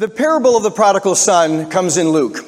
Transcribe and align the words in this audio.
The 0.00 0.08
parable 0.08 0.56
of 0.56 0.62
the 0.62 0.70
prodigal 0.70 1.14
son 1.14 1.68
comes 1.68 1.98
in 1.98 2.08
Luke. 2.08 2.38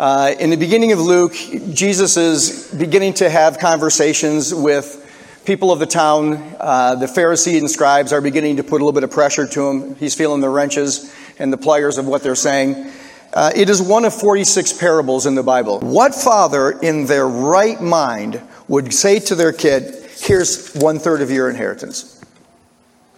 Uh, 0.00 0.34
in 0.40 0.50
the 0.50 0.56
beginning 0.56 0.90
of 0.90 0.98
Luke, 0.98 1.32
Jesus 1.72 2.16
is 2.16 2.74
beginning 2.74 3.14
to 3.14 3.30
have 3.30 3.60
conversations 3.60 4.52
with 4.52 5.40
people 5.44 5.70
of 5.70 5.78
the 5.78 5.86
town. 5.86 6.56
Uh, 6.58 6.96
the 6.96 7.06
Pharisees 7.06 7.60
and 7.60 7.70
scribes 7.70 8.12
are 8.12 8.20
beginning 8.20 8.56
to 8.56 8.64
put 8.64 8.80
a 8.80 8.84
little 8.84 8.90
bit 8.90 9.04
of 9.04 9.12
pressure 9.12 9.46
to 9.46 9.68
him. 9.68 9.94
He's 9.94 10.16
feeling 10.16 10.40
the 10.40 10.48
wrenches 10.48 11.14
and 11.38 11.52
the 11.52 11.56
pliers 11.56 11.98
of 11.98 12.08
what 12.08 12.24
they're 12.24 12.34
saying. 12.34 12.90
Uh, 13.32 13.52
it 13.54 13.70
is 13.70 13.80
one 13.80 14.04
of 14.04 14.12
46 14.12 14.72
parables 14.72 15.24
in 15.24 15.36
the 15.36 15.44
Bible. 15.44 15.78
What 15.78 16.16
father 16.16 16.72
in 16.82 17.06
their 17.06 17.28
right 17.28 17.80
mind 17.80 18.42
would 18.66 18.92
say 18.92 19.20
to 19.20 19.36
their 19.36 19.52
kid, 19.52 19.94
Here's 20.16 20.74
one 20.74 20.98
third 20.98 21.22
of 21.22 21.30
your 21.30 21.48
inheritance? 21.48 22.20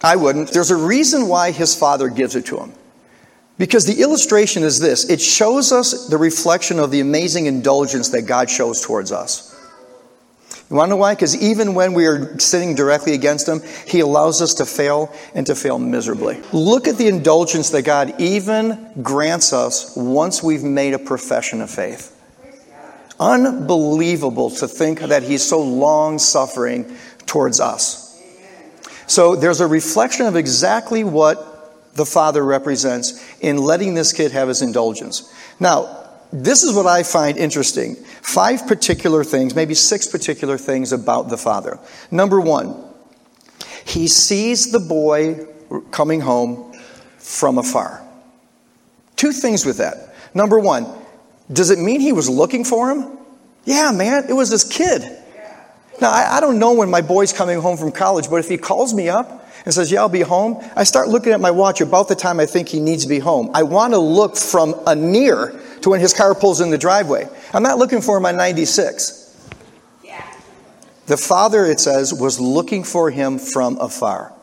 I 0.03 0.17
wouldn't. 0.17 0.49
There's 0.51 0.69
a 0.69 0.75
reason 0.75 1.27
why 1.27 1.49
his 1.49 1.73
father 1.75 2.09
gives 2.09 2.35
it 2.35 2.45
to 2.45 2.59
him. 2.59 2.73
Because 3.61 3.85
the 3.85 4.01
illustration 4.01 4.63
is 4.63 4.79
this 4.79 5.07
it 5.07 5.21
shows 5.21 5.71
us 5.71 6.07
the 6.07 6.17
reflection 6.17 6.79
of 6.79 6.89
the 6.89 6.99
amazing 6.99 7.45
indulgence 7.45 8.09
that 8.09 8.23
God 8.23 8.49
shows 8.49 8.81
towards 8.81 9.11
us. 9.11 9.55
You 10.67 10.77
want 10.77 10.87
to 10.87 10.95
know 10.95 10.97
why? 10.97 11.13
Because 11.13 11.39
even 11.39 11.75
when 11.75 11.93
we 11.93 12.07
are 12.07 12.39
sitting 12.39 12.73
directly 12.73 13.13
against 13.13 13.47
Him, 13.47 13.61
He 13.85 13.99
allows 13.99 14.41
us 14.41 14.55
to 14.55 14.65
fail 14.65 15.13
and 15.35 15.45
to 15.45 15.53
fail 15.53 15.77
miserably. 15.77 16.41
Look 16.51 16.87
at 16.87 16.97
the 16.97 17.07
indulgence 17.07 17.69
that 17.69 17.83
God 17.83 18.19
even 18.19 18.93
grants 19.03 19.53
us 19.53 19.95
once 19.95 20.41
we've 20.41 20.63
made 20.63 20.95
a 20.95 20.99
profession 20.99 21.61
of 21.61 21.69
faith. 21.69 22.19
Unbelievable 23.19 24.49
to 24.49 24.67
think 24.67 25.01
that 25.01 25.21
He's 25.21 25.47
so 25.47 25.61
long 25.61 26.17
suffering 26.17 26.97
towards 27.27 27.59
us. 27.59 28.19
So 29.05 29.35
there's 29.35 29.61
a 29.61 29.67
reflection 29.67 30.25
of 30.25 30.35
exactly 30.35 31.03
what 31.03 31.50
the 31.93 32.05
Father 32.05 32.43
represents 32.43 33.23
in 33.39 33.57
letting 33.57 33.93
this 33.93 34.13
kid 34.13 34.31
have 34.31 34.47
his 34.47 34.61
indulgence. 34.61 35.33
Now, 35.59 36.09
this 36.31 36.63
is 36.63 36.73
what 36.73 36.85
I 36.85 37.03
find 37.03 37.37
interesting. 37.37 37.95
Five 37.95 38.67
particular 38.67 39.23
things, 39.23 39.53
maybe 39.53 39.73
six 39.73 40.07
particular 40.07 40.57
things 40.57 40.93
about 40.93 41.29
the 41.29 41.37
Father. 41.37 41.77
Number 42.09 42.39
one, 42.39 42.75
he 43.85 44.07
sees 44.07 44.71
the 44.71 44.79
boy 44.79 45.45
coming 45.91 46.21
home 46.21 46.73
from 47.17 47.57
afar. 47.57 48.01
Two 49.15 49.31
things 49.31 49.65
with 49.65 49.77
that. 49.77 50.15
Number 50.33 50.57
one, 50.57 50.87
does 51.51 51.69
it 51.69 51.79
mean 51.79 51.99
he 51.99 52.13
was 52.13 52.29
looking 52.29 52.63
for 52.63 52.89
him? 52.89 53.17
Yeah, 53.65 53.91
man, 53.91 54.25
it 54.29 54.33
was 54.33 54.49
this 54.49 54.63
kid. 54.63 55.03
Now, 55.99 56.11
I, 56.11 56.37
I 56.37 56.39
don't 56.39 56.57
know 56.57 56.73
when 56.73 56.89
my 56.89 57.01
boy's 57.01 57.33
coming 57.33 57.59
home 57.59 57.77
from 57.77 57.91
college, 57.91 58.29
but 58.29 58.37
if 58.37 58.47
he 58.47 58.57
calls 58.57 58.93
me 58.93 59.09
up 59.09 59.40
and 59.65 59.73
says, 59.73 59.91
Yeah, 59.91 59.99
I'll 60.01 60.09
be 60.09 60.21
home. 60.21 60.63
I 60.75 60.83
start 60.83 61.07
looking 61.07 61.33
at 61.33 61.39
my 61.39 61.51
watch 61.51 61.81
about 61.81 62.07
the 62.07 62.15
time 62.15 62.39
I 62.39 62.45
think 62.45 62.69
he 62.69 62.79
needs 62.79 63.03
to 63.03 63.09
be 63.09 63.19
home. 63.19 63.51
I 63.53 63.63
want 63.63 63.93
to 63.93 63.99
look 63.99 64.37
from 64.37 64.75
a 64.87 64.95
near 64.95 65.59
to 65.81 65.89
when 65.89 65.99
his 65.99 66.13
car 66.13 66.35
pulls 66.35 66.61
in 66.61 66.69
the 66.69 66.77
driveway. 66.77 67.27
I'm 67.53 67.63
not 67.63 67.77
looking 67.77 68.01
for 68.01 68.17
him 68.17 68.25
on 68.25 68.37
96. 68.37 69.51
Yeah. 70.03 70.25
The 71.07 71.17
father, 71.17 71.65
it 71.65 71.79
says, 71.79 72.13
was 72.13 72.39
looking 72.39 72.83
for 72.83 73.09
him 73.09 73.39
from 73.39 73.77
afar. 73.77 74.33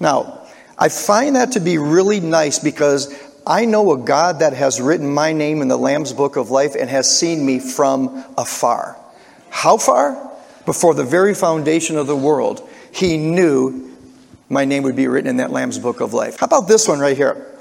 Now, 0.00 0.46
I 0.78 0.88
find 0.88 1.36
that 1.36 1.52
to 1.52 1.60
be 1.60 1.78
really 1.78 2.20
nice 2.20 2.58
because 2.58 3.14
I 3.46 3.64
know 3.64 3.92
a 3.92 3.98
God 3.98 4.40
that 4.40 4.54
has 4.54 4.80
written 4.80 5.12
my 5.12 5.32
name 5.32 5.62
in 5.62 5.68
the 5.68 5.76
Lamb's 5.76 6.12
Book 6.12 6.36
of 6.36 6.50
Life 6.50 6.74
and 6.74 6.88
has 6.88 7.18
seen 7.18 7.44
me 7.44 7.58
from 7.58 8.24
afar. 8.36 8.98
How 9.50 9.76
far? 9.76 10.32
Before 10.64 10.94
the 10.94 11.04
very 11.04 11.34
foundation 11.34 11.96
of 11.96 12.06
the 12.06 12.16
world, 12.16 12.68
he 12.90 13.18
knew 13.18 13.93
my 14.54 14.64
name 14.64 14.84
would 14.84 14.96
be 14.96 15.08
written 15.08 15.28
in 15.28 15.36
that 15.38 15.50
Lamb's 15.50 15.78
book 15.78 16.00
of 16.00 16.14
life. 16.14 16.38
How 16.38 16.46
about 16.46 16.68
this 16.68 16.88
one 16.88 17.00
right 17.00 17.16
here? 17.16 17.54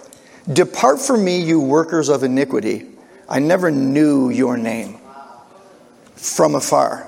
Depart 0.51 1.01
from 1.01 1.25
me, 1.25 1.41
you 1.41 1.59
workers 1.59 2.07
of 2.07 2.23
iniquity. 2.23 2.85
I 3.27 3.39
never 3.39 3.71
knew 3.71 4.29
your 4.29 4.55
name 4.55 4.99
from 6.15 6.55
afar. 6.55 7.07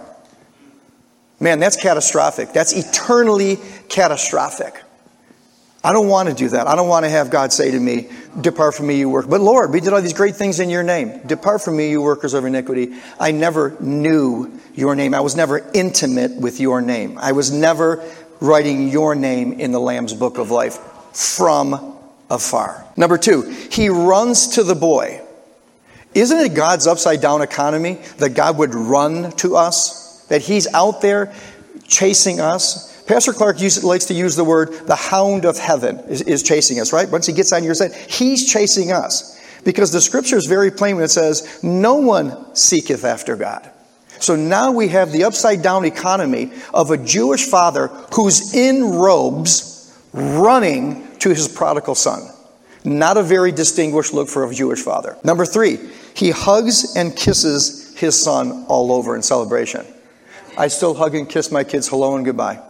Man, 1.40 1.60
that's 1.60 1.78
catastrophic. 1.78 2.52
That's 2.52 2.74
eternally 2.74 3.60
catastrophic. 3.90 4.82
I 5.84 5.94
don't 5.94 6.08
want 6.08 6.30
to 6.30 6.34
do 6.34 6.50
that. 6.50 6.66
I 6.66 6.76
don't 6.76 6.88
want 6.88 7.06
to 7.06 7.10
have 7.10 7.30
God 7.30 7.54
say 7.54 7.70
to 7.70 7.80
me, 7.80 8.10
Depart 8.42 8.74
from 8.74 8.88
me, 8.88 8.98
you 8.98 9.08
work. 9.08 9.30
But 9.30 9.40
Lord, 9.40 9.72
we 9.72 9.80
did 9.82 9.94
all 9.94 10.02
these 10.02 10.14
great 10.14 10.36
things 10.36 10.60
in 10.60 10.72
your 10.72 10.82
name. 10.82 11.22
Depart 11.28 11.62
from 11.62 11.78
me, 11.78 11.92
you 11.92 12.02
workers 12.02 12.34
of 12.34 12.44
iniquity. 12.44 12.96
I 13.20 13.32
never 13.32 13.78
knew 13.80 14.60
your 14.74 14.96
name. 14.96 15.14
I 15.14 15.20
was 15.20 15.36
never 15.36 15.70
intimate 15.76 16.36
with 16.38 16.60
your 16.60 16.82
name. 16.82 17.20
I 17.20 17.34
was 17.34 17.52
never 17.52 18.04
writing 18.40 18.90
your 18.90 19.16
name 19.16 19.54
in 19.54 19.72
the 19.72 19.80
Lamb's 19.80 20.14
book 20.14 20.38
of 20.38 20.52
life 20.52 20.78
from 21.14 21.98
afar. 22.30 22.86
Number 22.98 23.18
two, 23.18 23.42
he 23.72 23.90
runs 23.90 24.50
to 24.50 24.64
the 24.64 24.76
boy. 24.76 25.22
Isn't 26.14 26.40
it 26.40 26.54
God's 26.56 26.88
upside 26.88 27.22
down 27.22 27.42
economy 27.42 28.00
that 28.18 28.36
God 28.36 28.58
would 28.58 28.74
run 28.74 29.32
to 29.34 29.56
us? 29.56 30.26
That 30.28 30.42
he's 30.42 30.66
out 30.74 31.02
there 31.02 31.34
chasing 31.88 32.40
us? 32.40 33.04
Pastor 33.06 33.34
Clark 33.34 33.58
likes 33.84 34.06
to 34.06 34.14
use 34.14 34.36
the 34.36 34.44
word 34.44 34.88
the 34.88 34.96
hound 34.96 35.46
of 35.46 35.58
heaven 35.58 36.00
is, 36.08 36.22
is 36.22 36.42
chasing 36.42 36.80
us, 36.80 36.92
right? 36.92 37.10
Once 37.10 37.28
he 37.28 37.34
gets 37.34 37.54
on 37.54 37.64
your 37.64 37.76
side, 37.76 37.94
he's 37.94 38.52
chasing 38.52 38.92
us. 38.92 39.34
Because 39.64 39.92
the 39.92 40.02
scripture 40.02 40.38
is 40.38 40.46
very 40.46 40.72
plain 40.72 40.96
when 40.96 41.06
it 41.06 41.10
says, 41.10 41.60
No 41.62 41.96
one 41.96 42.56
seeketh 42.56 43.04
after 43.04 43.36
God. 43.36 43.70
So 44.20 44.36
now 44.36 44.72
we 44.72 44.90
have 44.90 45.12
the 45.12 45.24
upside 45.24 45.62
down 45.62 45.86
economy 45.86 46.52
of 46.74 46.92
a 46.92 46.98
Jewish 46.98 47.46
father 47.46 47.88
who's 48.14 48.54
in 48.54 48.84
robes 48.84 49.98
running 50.14 51.08
to 51.20 51.30
his 51.30 51.48
prodigal 51.48 51.96
son. 51.96 52.30
Not 52.84 53.18
a 53.18 53.24
very 53.24 53.52
distinguished 53.52 54.14
look 54.14 54.30
for 54.30 54.50
a 54.50 54.54
Jewish 54.54 54.82
father. 54.82 55.18
Number 55.24 55.46
three, 55.46 55.80
he 56.14 56.30
hugs 56.30 56.96
and 56.96 57.16
kisses 57.16 57.98
his 57.98 58.22
son 58.22 58.66
all 58.68 58.92
over 58.92 59.16
in 59.16 59.22
celebration. 59.22 59.86
I 60.58 60.68
still 60.68 60.94
hug 60.94 61.16
and 61.16 61.28
kiss 61.28 61.52
my 61.52 61.64
kids 61.64 61.88
hello 61.88 62.16
and 62.16 62.24
goodbye. 62.24 62.62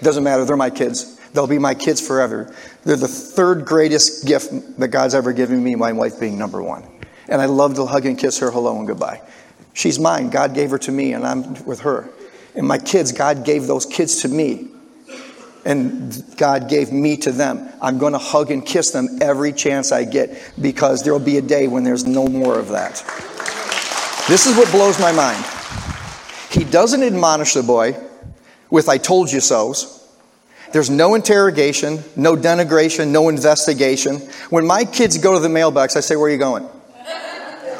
Doesn't 0.00 0.24
matter, 0.24 0.44
they're 0.44 0.56
my 0.56 0.70
kids. 0.70 1.16
They'll 1.32 1.46
be 1.46 1.58
my 1.58 1.74
kids 1.74 2.06
forever. 2.06 2.54
They're 2.84 2.96
the 2.96 3.08
third 3.08 3.66
greatest 3.66 4.26
gift 4.26 4.78
that 4.78 4.88
God's 4.88 5.14
ever 5.14 5.32
given 5.32 5.62
me, 5.62 5.74
my 5.74 5.92
wife 5.92 6.18
being 6.18 6.38
number 6.38 6.62
one. 6.62 6.84
And 7.28 7.42
I 7.42 7.46
love 7.46 7.74
to 7.74 7.84
hug 7.84 8.06
and 8.06 8.16
kiss 8.16 8.38
her 8.38 8.50
hello 8.50 8.78
and 8.78 8.86
goodbye. 8.86 9.20
She's 9.76 9.98
mine. 9.98 10.30
God 10.30 10.54
gave 10.54 10.70
her 10.70 10.78
to 10.78 10.90
me, 10.90 11.12
and 11.12 11.26
I'm 11.26 11.52
with 11.66 11.80
her. 11.80 12.08
And 12.54 12.66
my 12.66 12.78
kids, 12.78 13.12
God 13.12 13.44
gave 13.44 13.66
those 13.66 13.84
kids 13.84 14.22
to 14.22 14.28
me. 14.28 14.68
And 15.66 16.24
God 16.38 16.70
gave 16.70 16.92
me 16.92 17.18
to 17.18 17.30
them. 17.30 17.68
I'm 17.82 17.98
going 17.98 18.14
to 18.14 18.18
hug 18.18 18.50
and 18.50 18.64
kiss 18.64 18.92
them 18.92 19.18
every 19.20 19.52
chance 19.52 19.92
I 19.92 20.04
get 20.04 20.54
because 20.58 21.02
there 21.02 21.12
will 21.12 21.20
be 21.20 21.36
a 21.36 21.42
day 21.42 21.68
when 21.68 21.84
there's 21.84 22.06
no 22.06 22.26
more 22.26 22.58
of 22.58 22.68
that. 22.68 22.94
This 24.28 24.46
is 24.46 24.56
what 24.56 24.70
blows 24.70 24.98
my 24.98 25.12
mind. 25.12 25.44
He 26.50 26.64
doesn't 26.64 27.02
admonish 27.02 27.52
the 27.52 27.62
boy 27.62 27.98
with, 28.70 28.88
I 28.88 28.96
told 28.96 29.30
you 29.30 29.40
so's. 29.40 29.92
There's 30.72 30.88
no 30.88 31.14
interrogation, 31.14 32.02
no 32.16 32.34
denigration, 32.34 33.08
no 33.08 33.28
investigation. 33.28 34.20
When 34.48 34.66
my 34.66 34.86
kids 34.86 35.18
go 35.18 35.34
to 35.34 35.38
the 35.38 35.50
mailbox, 35.50 35.96
I 35.96 36.00
say, 36.00 36.16
Where 36.16 36.28
are 36.28 36.32
you 36.32 36.38
going? 36.38 36.66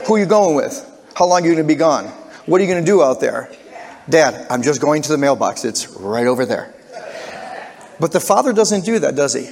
Who 0.06 0.16
are 0.16 0.18
you 0.18 0.26
going 0.26 0.56
with? 0.56 0.92
How 1.16 1.24
long 1.24 1.40
are 1.40 1.46
you 1.46 1.54
going 1.54 1.66
to 1.66 1.74
be 1.74 1.78
gone? 1.78 2.04
What 2.44 2.60
are 2.60 2.64
you 2.64 2.70
going 2.70 2.84
to 2.84 2.86
do 2.86 3.02
out 3.02 3.20
there? 3.20 3.50
Dad, 4.06 4.48
I'm 4.50 4.62
just 4.62 4.82
going 4.82 5.00
to 5.00 5.08
the 5.08 5.16
mailbox. 5.16 5.64
It's 5.64 5.88
right 5.88 6.26
over 6.26 6.44
there. 6.44 6.74
But 7.98 8.12
the 8.12 8.20
father 8.20 8.52
doesn't 8.52 8.84
do 8.84 8.98
that, 8.98 9.16
does 9.16 9.32
he? 9.32 9.46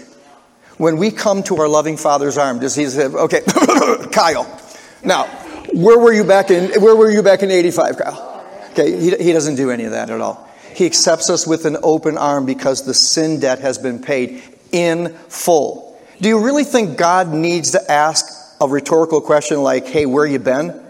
When 0.77 0.99
we 0.99 1.11
come 1.11 1.43
to 1.45 1.57
our 1.57 1.67
loving 1.67 1.97
father's 1.97 2.37
arm, 2.37 2.59
does 2.59 2.75
he 2.75 2.85
say, 2.85 3.07
okay, 3.07 3.41
Kyle, 4.13 4.61
now, 5.03 5.25
where 5.73 5.99
were 5.99 6.13
you 6.13 6.25
back 6.25 6.51
in, 6.51 6.83
where 6.83 6.95
were 6.95 7.11
you 7.11 7.23
back 7.23 7.43
in 7.43 7.51
85, 7.51 7.97
Kyle? 7.97 8.47
Okay, 8.73 9.01
he, 9.01 9.17
he 9.17 9.33
doesn't 9.33 9.55
do 9.55 9.71
any 9.71 9.85
of 9.85 9.93
that 9.93 10.11
at 10.11 10.21
all. 10.21 10.47
He 10.75 10.85
accepts 10.85 11.31
us 11.31 11.47
with 11.47 11.65
an 11.65 11.79
open 11.83 12.19
arm 12.19 12.45
because 12.45 12.85
the 12.85 12.93
sin 12.93 13.41
debt 13.41 13.61
has 13.61 13.79
been 13.79 14.03
paid 14.03 14.43
in 14.71 15.15
full. 15.29 15.99
Do 16.21 16.29
you 16.29 16.45
really 16.45 16.65
think 16.65 16.99
God 16.99 17.33
needs 17.33 17.71
to 17.71 17.91
ask 17.91 18.27
a 18.61 18.69
rhetorical 18.69 19.23
question 19.23 19.63
like, 19.63 19.87
hey, 19.87 20.05
where 20.05 20.27
you 20.27 20.39
been? 20.39 20.84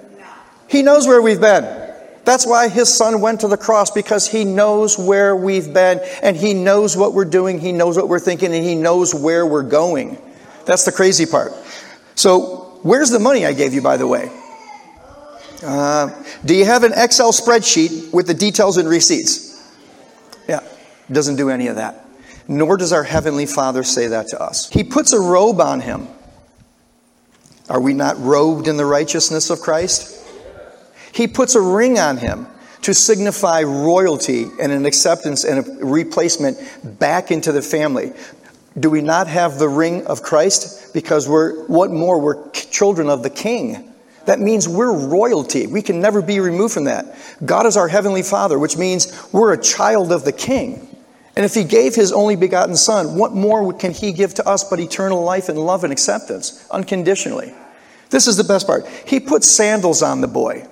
He 0.69 0.83
knows 0.83 1.07
where 1.07 1.21
we've 1.21 1.41
been. 1.41 1.85
That's 2.25 2.47
why 2.47 2.69
his 2.69 2.93
son 2.93 3.21
went 3.21 3.41
to 3.41 3.49
the 3.49 3.57
cross 3.57 3.91
because 3.91 4.27
he 4.27 4.45
knows 4.45 4.99
where 4.99 5.37
we've 5.37 5.73
been 5.73 6.01
and 6.23 6.37
he 6.37 6.55
knows 6.55 6.97
what 6.97 7.13
we're 7.13 7.27
doing, 7.27 7.61
he 7.61 7.73
knows 7.73 7.97
what 7.97 8.09
we're 8.09 8.19
thinking, 8.19 8.55
and 8.55 8.65
he 8.65 8.75
knows 8.75 9.15
where 9.15 9.45
we're 9.45 9.63
going. 9.63 10.17
That's 10.65 10.85
the 10.85 10.93
crazy 10.93 11.27
part. 11.27 11.53
So, 12.15 12.79
where's 12.83 13.11
the 13.11 13.19
money 13.19 13.45
I 13.45 13.53
gave 13.53 13.75
you, 13.75 13.83
by 13.83 13.99
the 13.99 14.07
way? 14.07 14.31
Uh, 15.63 16.11
do 16.45 16.55
you 16.55 16.65
have 16.65 16.85
an 16.85 16.93
Excel 16.95 17.33
spreadsheet 17.33 18.13
with 18.13 18.27
the 18.27 18.35
details 18.35 18.77
and 18.77 18.89
receipts? 18.89 19.73
Yeah, 20.49 20.61
doesn't 21.11 21.37
do 21.37 21.51
any 21.51 21.69
of 21.69 21.77
that. 21.77 22.07
Nor 22.49 22.77
does 22.77 22.93
our 22.93 23.03
Heavenly 23.05 23.47
Father 23.47 23.83
say 23.83 24.09
that 24.09 24.29
to 24.29 24.43
us. 24.43 24.69
He 24.69 24.85
puts 24.85 25.13
a 25.13 25.21
robe 25.21 25.61
on 25.61 25.81
him. 25.81 26.09
Are 27.71 27.81
we 27.81 27.95
not 27.95 28.19
robed 28.21 28.69
in 28.69 28.77
the 28.77 28.85
righteousness 28.85 29.49
of 29.49 29.61
Christ? 29.61 30.14
He 31.15 31.29
puts 31.29 31.55
a 31.55 31.61
ring 31.61 31.99
on 31.99 32.17
him 32.17 32.49
to 32.83 32.93
signify 32.93 33.63
royalty 33.63 34.47
and 34.61 34.73
an 34.73 34.85
acceptance 34.85 35.45
and 35.45 35.67
a 35.67 35.85
replacement 35.85 36.59
back 36.99 37.31
into 37.31 37.53
the 37.53 37.63
family. 37.63 38.13
Do 38.79 38.91
we 38.91 39.01
not 39.01 39.29
have 39.29 39.59
the 39.59 39.69
ring 39.69 40.05
of 40.07 40.23
Christ? 40.23 40.93
Because 40.93 41.29
we're, 41.29 41.65
what 41.67 41.93
more, 41.93 42.21
we're 42.21 42.51
children 42.51 43.09
of 43.09 43.23
the 43.23 43.31
King. 43.31 43.93
That 44.27 44.41
means 44.41 44.69
we're 44.69 44.93
royalty. 44.93 45.69
We 45.69 45.83
can 45.83 46.01
never 46.01 46.21
be 46.21 46.41
removed 46.41 46.75
from 46.75 46.85
that. 46.85 47.17
God 47.45 47.67
is 47.67 47.77
our 47.77 47.87
heavenly 47.87 48.23
Father, 48.23 48.59
which 48.59 48.77
means 48.77 49.33
we're 49.33 49.53
a 49.53 49.63
child 49.63 50.11
of 50.11 50.25
the 50.25 50.33
King. 50.33 50.89
And 51.37 51.45
if 51.45 51.55
He 51.55 51.63
gave 51.63 51.95
His 51.95 52.11
only 52.11 52.35
begotten 52.35 52.75
Son, 52.75 53.17
what 53.17 53.33
more 53.33 53.73
can 53.73 53.93
He 53.93 54.13
give 54.13 54.35
to 54.35 54.49
us 54.49 54.65
but 54.65 54.81
eternal 54.81 55.23
life 55.23 55.49
and 55.49 55.59
love 55.59 55.85
and 55.85 55.93
acceptance, 55.93 56.67
unconditionally? 56.73 57.55
This 58.11 58.27
is 58.27 58.37
the 58.37 58.45
best 58.45 58.67
part. 58.67 58.89
He 59.07 59.21
put 59.21 59.45
sandals 59.45 60.03
on 60.03 60.21
the 60.21 60.29
boy. 60.29 60.67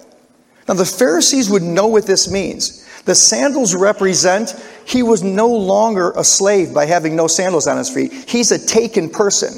Now, 0.68 0.74
the 0.74 0.84
Pharisees 0.84 1.50
would 1.50 1.62
know 1.62 1.86
what 1.88 2.06
this 2.06 2.30
means. 2.30 2.86
The 3.04 3.14
sandals 3.14 3.74
represent 3.74 4.54
he 4.84 5.02
was 5.02 5.22
no 5.22 5.48
longer 5.48 6.12
a 6.12 6.22
slave 6.22 6.72
by 6.72 6.86
having 6.86 7.16
no 7.16 7.26
sandals 7.26 7.66
on 7.66 7.76
his 7.76 7.90
feet. 7.90 8.12
He's 8.28 8.52
a 8.52 8.64
taken 8.64 9.10
person. 9.10 9.52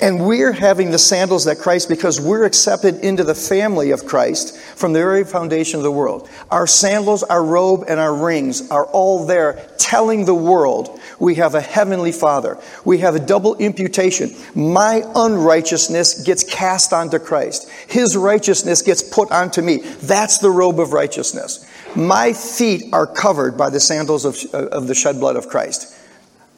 And 0.00 0.26
we're 0.26 0.52
having 0.52 0.90
the 0.90 0.98
sandals 0.98 1.44
that 1.46 1.58
Christ 1.58 1.88
because 1.88 2.20
we're 2.20 2.44
accepted 2.44 2.96
into 2.96 3.24
the 3.24 3.34
family 3.34 3.92
of 3.92 4.04
Christ 4.04 4.58
from 4.58 4.92
the 4.92 4.98
very 4.98 5.24
foundation 5.24 5.78
of 5.78 5.84
the 5.84 5.92
world. 5.92 6.28
Our 6.50 6.66
sandals, 6.66 7.22
our 7.22 7.42
robe, 7.42 7.84
and 7.88 7.98
our 7.98 8.14
rings 8.14 8.70
are 8.70 8.84
all 8.86 9.24
there 9.24 9.66
telling 9.78 10.26
the 10.26 10.34
world 10.34 11.00
we 11.18 11.36
have 11.36 11.54
a 11.54 11.62
heavenly 11.62 12.12
Father. 12.12 12.58
We 12.84 12.98
have 12.98 13.14
a 13.14 13.20
double 13.20 13.56
imputation. 13.56 14.32
My 14.54 15.02
unrighteousness 15.14 16.24
gets 16.24 16.44
cast 16.44 16.92
onto 16.92 17.18
Christ. 17.18 17.70
His 17.88 18.16
righteousness 18.18 18.82
gets 18.82 19.02
put 19.02 19.30
onto 19.30 19.62
me. 19.62 19.78
That's 19.78 20.38
the 20.38 20.50
robe 20.50 20.78
of 20.78 20.92
righteousness. 20.92 21.64
My 21.94 22.34
feet 22.34 22.92
are 22.92 23.06
covered 23.06 23.56
by 23.56 23.70
the 23.70 23.80
sandals 23.80 24.26
of, 24.26 24.36
of 24.52 24.88
the 24.88 24.94
shed 24.94 25.20
blood 25.20 25.36
of 25.36 25.48
Christ. 25.48 25.96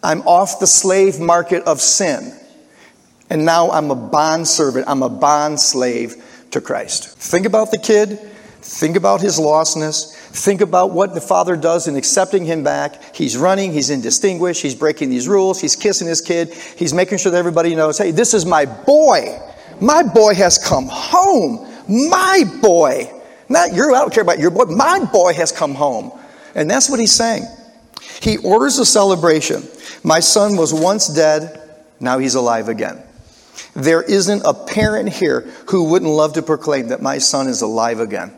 I'm 0.02 0.22
off 0.22 0.58
the 0.58 0.66
slave 0.66 1.20
market 1.20 1.62
of 1.64 1.80
sin. 1.80 2.32
And 3.30 3.44
now 3.44 3.70
I'm 3.70 3.90
a 3.90 3.94
bond 3.94 4.48
servant. 4.48 4.86
I'm 4.88 5.02
a 5.02 5.08
bond 5.08 5.60
slave 5.60 6.24
to 6.50 6.60
Christ. 6.60 7.16
Think 7.18 7.46
about 7.46 7.70
the 7.70 7.78
kid. 7.78 8.18
Think 8.60 8.96
about 8.96 9.20
his 9.20 9.38
lostness. 9.38 10.14
Think 10.14 10.60
about 10.60 10.90
what 10.90 11.14
the 11.14 11.20
father 11.20 11.56
does 11.56 11.88
in 11.88 11.96
accepting 11.96 12.44
him 12.44 12.62
back. 12.62 13.14
He's 13.14 13.36
running. 13.36 13.72
He's 13.72 13.90
indistinguished. 13.90 14.62
He's 14.62 14.74
breaking 14.74 15.10
these 15.10 15.28
rules. 15.28 15.60
He's 15.60 15.76
kissing 15.76 16.06
his 16.06 16.20
kid. 16.20 16.52
He's 16.76 16.92
making 16.92 17.18
sure 17.18 17.32
that 17.32 17.38
everybody 17.38 17.74
knows, 17.74 17.98
hey, 17.98 18.10
this 18.10 18.34
is 18.34 18.44
my 18.44 18.66
boy. 18.66 19.38
My 19.80 20.02
boy 20.02 20.34
has 20.34 20.58
come 20.58 20.86
home. 20.90 21.66
My 21.88 22.44
boy. 22.60 23.10
Not 23.48 23.72
your, 23.74 23.94
I 23.94 24.00
don't 24.00 24.12
care 24.12 24.22
about 24.22 24.38
your 24.38 24.50
boy. 24.50 24.64
My 24.64 25.04
boy 25.04 25.32
has 25.34 25.52
come 25.52 25.74
home. 25.74 26.12
And 26.54 26.70
that's 26.70 26.90
what 26.90 27.00
he's 27.00 27.12
saying. 27.12 27.44
He 28.20 28.38
orders 28.38 28.78
a 28.78 28.84
celebration. 28.84 29.62
My 30.02 30.20
son 30.20 30.56
was 30.56 30.74
once 30.74 31.08
dead, 31.08 31.60
now 32.00 32.18
he's 32.18 32.34
alive 32.34 32.68
again. 32.68 33.02
There 33.74 34.02
isn't 34.02 34.42
a 34.44 34.54
parent 34.54 35.08
here 35.08 35.40
who 35.68 35.90
wouldn't 35.90 36.10
love 36.10 36.34
to 36.34 36.42
proclaim 36.42 36.88
that 36.88 37.02
my 37.02 37.18
son 37.18 37.48
is 37.48 37.62
alive 37.62 38.00
again. 38.00 38.32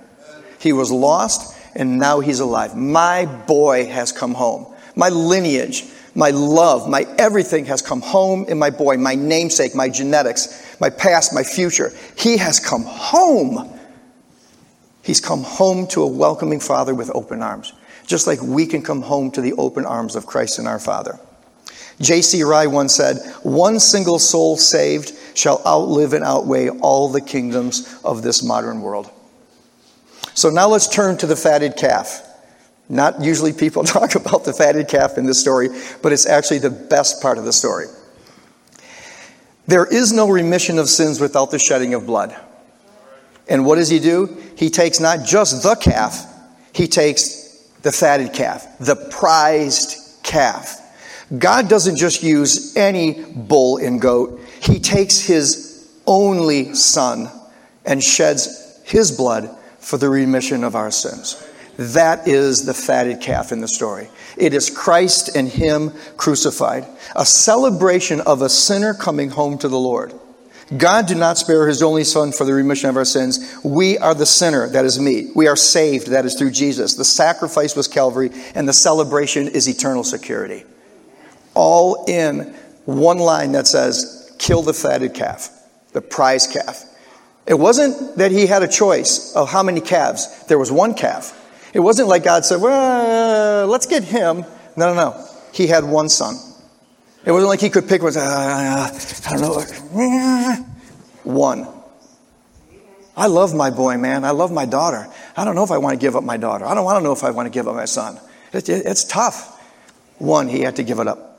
He 0.58 0.72
was 0.72 0.90
lost 0.90 1.56
and 1.74 1.98
now 1.98 2.20
he's 2.20 2.40
alive. 2.40 2.76
My 2.76 3.26
boy 3.26 3.86
has 3.86 4.12
come 4.12 4.34
home. 4.34 4.74
My 4.96 5.08
lineage, 5.08 5.84
my 6.14 6.30
love, 6.30 6.88
my 6.88 7.06
everything 7.18 7.66
has 7.66 7.80
come 7.82 8.00
home 8.00 8.44
in 8.48 8.58
my 8.58 8.70
boy, 8.70 8.96
my 8.96 9.14
namesake, 9.14 9.74
my 9.74 9.88
genetics, 9.88 10.76
my 10.80 10.90
past, 10.90 11.32
my 11.32 11.42
future. 11.42 11.92
He 12.16 12.36
has 12.38 12.58
come 12.58 12.82
home. 12.82 13.78
He's 15.02 15.20
come 15.20 15.42
home 15.42 15.86
to 15.88 16.02
a 16.02 16.06
welcoming 16.06 16.60
Father 16.60 16.94
with 16.94 17.10
open 17.14 17.42
arms, 17.42 17.72
just 18.06 18.26
like 18.26 18.42
we 18.42 18.66
can 18.66 18.82
come 18.82 19.02
home 19.02 19.30
to 19.32 19.40
the 19.40 19.52
open 19.54 19.86
arms 19.86 20.16
of 20.16 20.26
Christ 20.26 20.58
and 20.58 20.68
our 20.68 20.78
Father. 20.78 21.18
J.C. 22.00 22.42
Ryle 22.42 22.70
once 22.70 22.94
said, 22.94 23.18
One 23.42 23.78
single 23.78 24.18
soul 24.18 24.56
saved 24.56 25.12
shall 25.34 25.62
outlive 25.66 26.12
and 26.12 26.24
outweigh 26.24 26.68
all 26.68 27.08
the 27.08 27.20
kingdoms 27.20 28.00
of 28.04 28.22
this 28.22 28.42
modern 28.42 28.80
world. 28.80 29.10
So 30.34 30.50
now 30.50 30.68
let's 30.68 30.88
turn 30.88 31.18
to 31.18 31.26
the 31.26 31.36
fatted 31.36 31.76
calf. 31.76 32.26
Not 32.88 33.22
usually 33.22 33.52
people 33.52 33.84
talk 33.84 34.14
about 34.14 34.44
the 34.44 34.52
fatted 34.52 34.88
calf 34.88 35.18
in 35.18 35.26
this 35.26 35.38
story, 35.38 35.68
but 36.02 36.12
it's 36.12 36.26
actually 36.26 36.58
the 36.58 36.70
best 36.70 37.22
part 37.22 37.38
of 37.38 37.44
the 37.44 37.52
story. 37.52 37.86
There 39.66 39.86
is 39.86 40.12
no 40.12 40.28
remission 40.28 40.78
of 40.78 40.88
sins 40.88 41.20
without 41.20 41.50
the 41.50 41.58
shedding 41.58 41.94
of 41.94 42.06
blood. 42.06 42.34
And 43.48 43.64
what 43.64 43.76
does 43.76 43.88
he 43.88 43.98
do? 43.98 44.36
He 44.56 44.70
takes 44.70 45.00
not 45.00 45.24
just 45.24 45.62
the 45.62 45.74
calf, 45.76 46.26
he 46.72 46.88
takes 46.88 47.68
the 47.82 47.92
fatted 47.92 48.32
calf, 48.32 48.66
the 48.78 48.96
prized 48.96 50.22
calf. 50.22 50.80
God 51.36 51.68
doesn't 51.68 51.96
just 51.96 52.22
use 52.22 52.76
any 52.76 53.24
bull 53.24 53.76
and 53.76 54.00
goat, 54.00 54.40
he 54.60 54.80
takes 54.80 55.20
his 55.20 55.88
only 56.06 56.74
son 56.74 57.30
and 57.84 58.02
sheds 58.02 58.80
his 58.84 59.12
blood 59.12 59.56
for 59.78 59.96
the 59.96 60.08
remission 60.08 60.64
of 60.64 60.74
our 60.74 60.90
sins. 60.90 61.46
That 61.76 62.28
is 62.28 62.66
the 62.66 62.74
fatted 62.74 63.20
calf 63.20 63.52
in 63.52 63.60
the 63.60 63.68
story. 63.68 64.08
It 64.36 64.52
is 64.52 64.68
Christ 64.68 65.34
and 65.34 65.48
Him 65.48 65.92
crucified, 66.18 66.86
a 67.16 67.24
celebration 67.24 68.20
of 68.20 68.42
a 68.42 68.50
sinner 68.50 68.92
coming 68.92 69.30
home 69.30 69.56
to 69.58 69.68
the 69.68 69.78
Lord. 69.78 70.12
God 70.76 71.06
did 71.06 71.16
not 71.16 71.38
spare 71.38 71.66
his 71.66 71.82
only 71.82 72.04
son 72.04 72.32
for 72.32 72.44
the 72.44 72.52
remission 72.52 72.90
of 72.90 72.96
our 72.96 73.04
sins. 73.04 73.56
We 73.64 73.98
are 73.98 74.14
the 74.14 74.26
sinner, 74.26 74.68
that 74.68 74.84
is 74.84 75.00
me. 75.00 75.30
We 75.34 75.48
are 75.48 75.56
saved, 75.56 76.08
that 76.08 76.26
is 76.26 76.34
through 76.34 76.52
Jesus. 76.52 76.94
The 76.94 77.04
sacrifice 77.04 77.74
was 77.74 77.88
Calvary, 77.88 78.30
and 78.54 78.68
the 78.68 78.72
celebration 78.72 79.48
is 79.48 79.66
eternal 79.66 80.04
security. 80.04 80.64
All 81.54 82.04
in 82.06 82.54
one 82.84 83.18
line 83.18 83.52
that 83.52 83.66
says, 83.66 84.34
kill 84.38 84.62
the 84.62 84.74
fatted 84.74 85.14
calf, 85.14 85.50
the 85.92 86.00
prize 86.00 86.46
calf. 86.46 86.84
It 87.46 87.58
wasn't 87.58 88.16
that 88.16 88.30
he 88.30 88.46
had 88.46 88.62
a 88.62 88.68
choice 88.68 89.34
of 89.34 89.50
how 89.50 89.62
many 89.62 89.80
calves. 89.80 90.44
There 90.46 90.58
was 90.58 90.70
one 90.70 90.94
calf. 90.94 91.36
It 91.74 91.80
wasn't 91.80 92.08
like 92.08 92.24
God 92.24 92.44
said, 92.44 92.60
well, 92.60 93.66
let's 93.66 93.86
get 93.86 94.04
him. 94.04 94.44
No, 94.76 94.92
no, 94.92 94.94
no. 94.94 95.26
He 95.52 95.66
had 95.66 95.84
one 95.84 96.08
son. 96.08 96.36
It 97.24 97.32
wasn't 97.32 97.48
like 97.48 97.60
he 97.60 97.70
could 97.70 97.88
pick 97.88 98.02
one. 98.02 98.16
Uh, 98.16 98.20
I 98.20 99.36
don't 99.36 99.40
know. 99.40 100.66
One. 101.22 101.68
I 103.14 103.26
love 103.26 103.54
my 103.54 103.70
boy, 103.70 103.98
man. 103.98 104.24
I 104.24 104.30
love 104.30 104.50
my 104.50 104.64
daughter. 104.64 105.06
I 105.36 105.44
don't 105.44 105.54
know 105.54 105.64
if 105.64 105.70
I 105.70 105.76
want 105.76 106.00
to 106.00 106.02
give 106.02 106.16
up 106.16 106.24
my 106.24 106.38
daughter. 106.38 106.64
I 106.64 106.74
don't 106.74 106.84
want 106.84 106.98
to 106.98 107.04
know 107.04 107.12
if 107.12 107.22
I 107.22 107.30
want 107.30 107.44
to 107.44 107.50
give 107.50 107.68
up 107.68 107.74
my 107.74 107.84
son. 107.84 108.18
It, 108.54 108.68
it, 108.70 108.86
it's 108.86 109.04
tough. 109.04 109.60
One, 110.18 110.48
he 110.48 110.60
had 110.60 110.76
to 110.76 110.82
give 110.82 110.98
it 110.98 111.06
up. 111.06 111.29